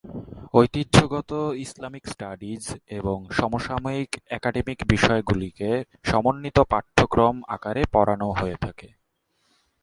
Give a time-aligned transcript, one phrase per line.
[0.53, 1.31] ঐতিহ্যগত
[1.57, 2.63] Islamic studies
[2.89, 5.69] এবং সমসাময়িক একাডেমিক বিষয়গুলিকে
[6.03, 8.87] সমন্বিত পাঠ্যক্রম আকারে পড়ানো হয়ে থাকে।